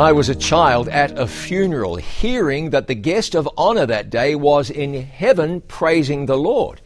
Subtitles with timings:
[0.00, 4.34] I was a child at a funeral, hearing that the guest of honor that day
[4.34, 6.80] was in heaven praising the Lord.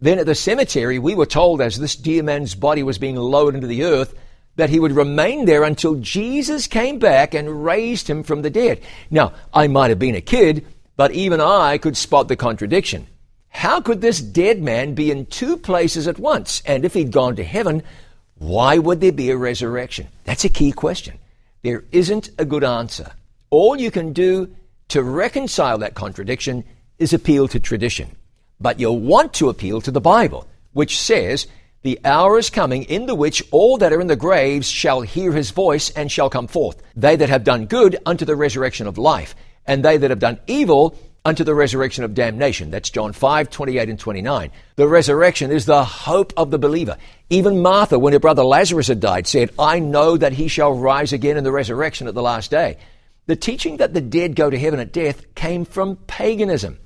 [0.00, 3.54] Then at the cemetery, we were told as this dear man's body was being lowered
[3.54, 4.16] into the earth
[4.56, 8.82] that he would remain there until Jesus came back and raised him from the dead.
[9.12, 13.06] Now, I might have been a kid, but even I could spot the contradiction.
[13.48, 16.64] How could this dead man be in two places at once?
[16.66, 17.84] And if he'd gone to heaven,
[18.38, 20.08] why would there be a resurrection?
[20.24, 21.20] That's a key question.
[21.62, 23.12] There isn't a good answer.
[23.50, 24.54] All you can do
[24.88, 26.64] to reconcile that contradiction
[26.98, 28.16] is appeal to tradition.
[28.60, 31.46] But you'll want to appeal to the Bible, which says,
[31.82, 35.32] The hour is coming in the which all that are in the graves shall hear
[35.32, 36.82] his voice and shall come forth.
[36.94, 39.34] They that have done good unto the resurrection of life,
[39.66, 40.96] and they that have done evil
[41.26, 42.70] unto the resurrection of damnation.
[42.70, 44.52] That's John 5, 28 and 29.
[44.76, 46.96] The resurrection is the hope of the believer.
[47.30, 51.12] Even Martha, when her brother Lazarus had died, said, I know that he shall rise
[51.12, 52.78] again in the resurrection at the last day.
[53.26, 56.78] The teaching that the dead go to heaven at death came from paganism.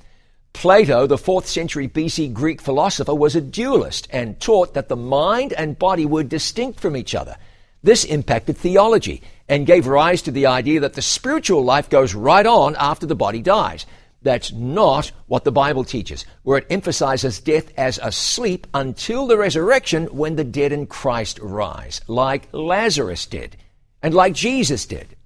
[0.55, 5.53] Plato, the 4th century BC Greek philosopher, was a dualist and taught that the mind
[5.53, 7.37] and body were distinct from each other.
[7.83, 12.47] This impacted theology and gave rise to the idea that the spiritual life goes right
[12.47, 13.85] on after the body dies.
[14.23, 19.39] That's not what the Bible teaches, where it emphasizes death as a sleep until the
[19.39, 23.57] resurrection when the dead in Christ rise, like Lazarus did,
[24.03, 25.17] and like Jesus did.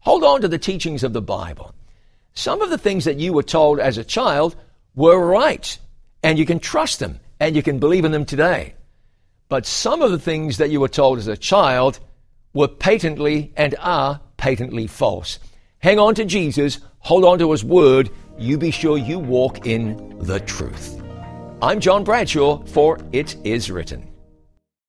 [0.00, 1.74] Hold on to the teachings of the Bible.
[2.34, 4.56] Some of the things that you were told as a child
[4.96, 5.78] were right,
[6.22, 8.74] and you can trust them, and you can believe in them today.
[9.48, 12.00] But some of the things that you were told as a child
[12.52, 15.38] were patently and are patently false.
[15.78, 20.18] Hang on to Jesus, hold on to His Word, you be sure you walk in
[20.20, 21.00] the truth.
[21.62, 24.13] I'm John Bradshaw for It Is Written.